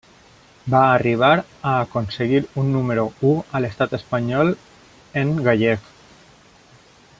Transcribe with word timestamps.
Va 0.73 0.79
arribar 0.93 1.29
a 1.39 1.73
aconseguir 1.81 2.39
un 2.63 2.71
número 2.77 3.05
u 3.33 3.35
a 3.59 3.63
l'estat 3.65 3.95
espanyol 3.99 4.53
en 5.23 5.35
gallec. 5.49 5.93